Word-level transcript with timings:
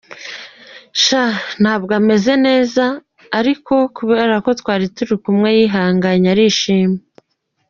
Sha 1.03 1.23
ntabwo 1.61 1.91
ameze 2.01 2.33
neza 2.45 2.83
ariko 3.39 3.73
kubera 3.97 4.35
ko 4.45 4.49
twari 4.59 4.85
kumwe 5.25 5.49
yihanganye 5.57 6.27
arishima. 6.35 6.97